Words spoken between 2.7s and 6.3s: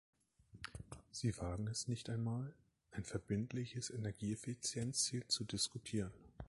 ein verbindliches Energieeffizienzziel zu diskutieren.